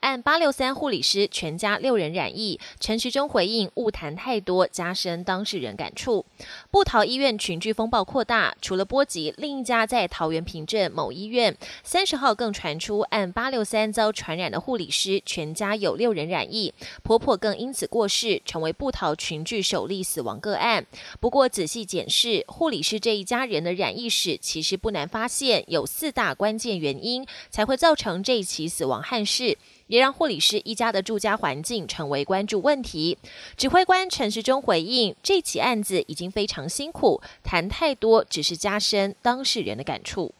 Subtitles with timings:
[0.00, 6.24] 按八六三护理师全家六人染疫，陈时中回应勿谈太多，加深当事人感触。
[6.70, 20.86] 布桃医院群聚风暴扩大，除了波及另一家在桃园平镇某医院，三十号更传出按八六三遭传染的护理师全家有六人染疫，婆婆更因此过世，成为布桃群聚首例死亡个案。
[21.18, 29.58] 不过仔细检视护理师这一家人的染疫史，其实不难发现有四大关键原因，才会造成这一起死亡憾事。
[29.86, 33.18] 也让护理师一家的住家环境成为关注问题。
[33.56, 40.32] 指挥官陈时中回应，这起案子已经非常辛苦，谈太多只是加深当事人的感触。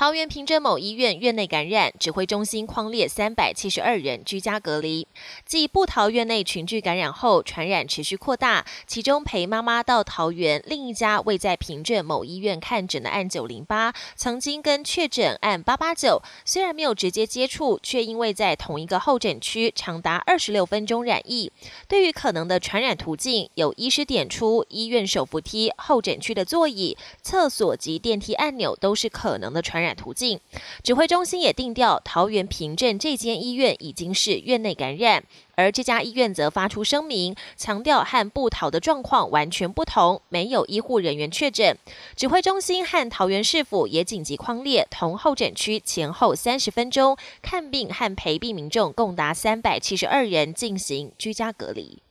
[0.00, 5.06] 桃园平镇某医院院内感染，指挥中心框列三百七十二人居家隔离。
[5.44, 8.64] 继布桃院内群聚感染后，传染持续扩大。
[8.86, 21.52] 其中陪妈妈到桃园另一家位在平镇某医院看诊的案九零八，曾经跟确诊案八八九虽然没有直接接触，却因为在同一个候诊区长达二十六分钟染疫。
[21.86, 29.89] 对于可能的传染途径，有医师点出，医院手扶梯、候诊区的座椅、厕所及电梯按钮都是可能的传染。
[29.94, 30.40] 途径，
[30.82, 35.24] 指挥中心也定调，桃园平镇这间医院已经是院内感染，
[35.54, 41.76] 而这家医院则发出声明，强调和布桃的状况完全不同，没有医护人员确诊。
[42.16, 52.02] 指挥中心和桃园市府也紧急框列同候诊区前后三十分钟看病和陪病民众共达三百七十二人进行居家隔离。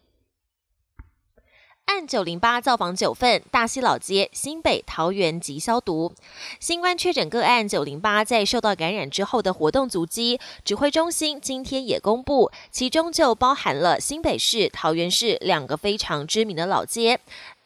[1.89, 6.13] 案九零八造访九份，大溪老街、新北、桃园及消毒。
[6.59, 17.19] 新冠确诊个案九零八在受到感染之后的活动足迹，指挥中心今天也公布，其中就包含了新北市、桃园市两个非常知名的老街。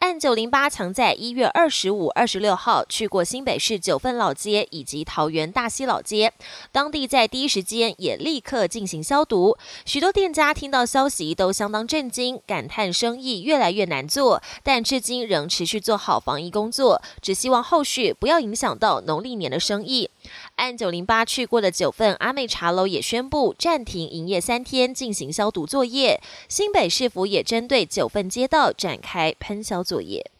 [0.04, 6.30] 案九零八曾在一月二十五、二十六号去过新北市九份老街以及桃园大溪老街，
[6.70, 9.56] 当地在第一时间也立刻进行消毒。
[9.86, 20.10] 许多店家听到消息都相当震惊，感叹生意越来越难做，但至今仍持续做好防疫工作，只希望后续不要影响到农历年的生意。
[20.56, 26.20] 按九零八去过的九份阿妹茶楼也宣布暂停营业三天，进行消毒作业。
[26.48, 30.30] 新北市府也针对九份街道展开喷消作业。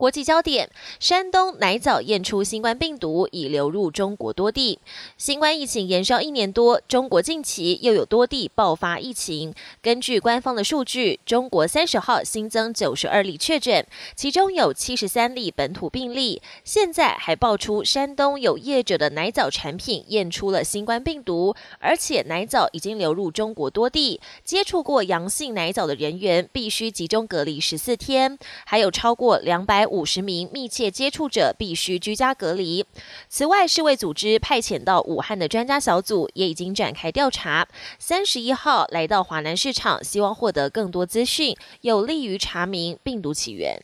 [0.00, 4.78] 国际焦点：山东奶枣验出新冠病毒，已流入中国多地。
[5.18, 9.52] 新冠疫情延烧一年多，中国近期又有多地爆发疫情。
[9.82, 16.40] 根据官方的数据，中国三十号新增九十二例确诊，其中有七十三例本土病例。
[16.64, 29.89] 现在还爆出山东有业者的奶枣产品验出了新冠病毒，而且奶枣已经流入中国多地，接触过阳性奶枣的人员必须集中隔离十四天，还有超过两百。
[29.90, 32.86] 五十名密切接触者必须居家隔离。
[33.28, 37.68] 此外，世卫组织派遣到武汉的专家小组也已经展开调查。
[37.98, 43.82] 三十一号来到华南市场，希望获得更多资讯，有利于查明病毒起源。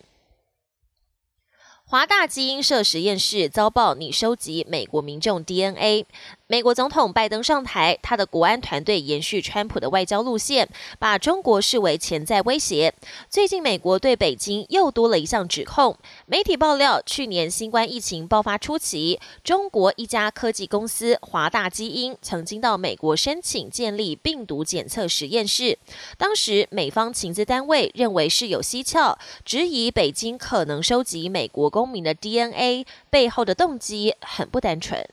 [1.88, 6.04] 华大基因社实验室遭曝拟收集美国民众 DNA。
[6.48, 12.94] 美国总统拜登上台，他的国安团队延续川普的外交路线，把中国视为潜在威胁。
[13.28, 15.98] 最近，美国对北京又多了一项指控。
[16.26, 25.76] 媒体爆料，去年新冠疫情爆发初期，中国一家科技公司华大基因曾经到美国申请建立病毒检测实验室。
[26.16, 35.04] 当时，美方情资单位认为事有蹊跷，质疑北京可能收集美国公民的 DNA 背后的动机很不单纯。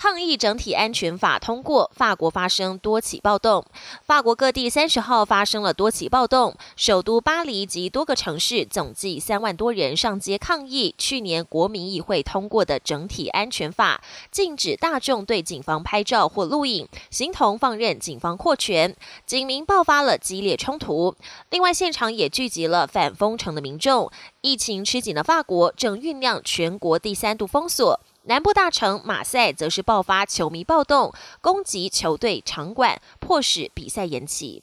[0.00, 3.62] 抗议整体安全法通过，法国发生多起暴动。
[4.02, 10.94] 法国各地三十号发生了多起暴动，首都巴黎及多个城市总计三万多人上街抗议。
[10.96, 18.96] 去年国民议会通过的整体安全法，禁止大众对警方拍照或录影，形同放任警方扩权，
[19.26, 21.14] 警民爆发了激烈冲突。
[21.50, 24.10] 另外，现场也聚集了反封城的民众。
[24.40, 28.00] 疫情吃紧的法国正酝酿全国第三度封锁。
[28.24, 34.62] 南部大城马赛则是爆发球迷暴动，攻击球队场馆，迫使比赛延期。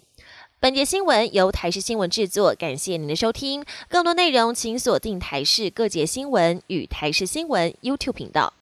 [0.60, 3.66] 本节新闻由台视新闻制作，感谢您的收听。
[3.90, 8.54] 更多内容请锁定台视各节新闻与台视新闻 YouTube 频道。